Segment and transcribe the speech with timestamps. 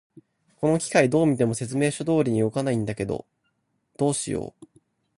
[0.55, 3.27] この機械、どう見ても説明書通りに動かないんだけど、
[3.99, 4.67] どうしよう。